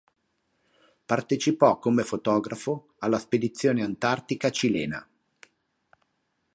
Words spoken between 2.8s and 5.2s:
alla spedizione antartica cilena.